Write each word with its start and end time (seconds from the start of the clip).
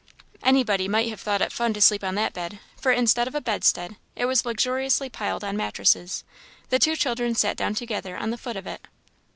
Anybody 0.41 0.87
might 0.87 1.09
have 1.09 1.21
thought 1.21 1.43
it 1.43 1.51
fun 1.53 1.73
to 1.75 1.79
sleep 1.81 2.03
on 2.03 2.15
that 2.15 2.33
bed, 2.33 2.57
for, 2.75 2.91
instead 2.91 3.27
of 3.27 3.35
a 3.35 3.39
bedstead, 3.39 3.97
it 4.15 4.25
was 4.25 4.47
luxuriously 4.47 5.09
piled 5.09 5.43
on 5.43 5.55
mattresses. 5.55 6.23
The 6.69 6.79
two 6.79 6.95
children 6.95 7.35
sat 7.35 7.55
down 7.55 7.75
together 7.75 8.17
on 8.17 8.31
the 8.31 8.37
foot 8.39 8.55
of 8.57 8.65
it. 8.65 8.87